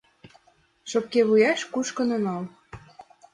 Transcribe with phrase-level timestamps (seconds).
[0.89, 2.43] Шопке вуеш кушкын онал.